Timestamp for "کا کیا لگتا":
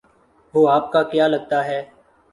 0.91-1.65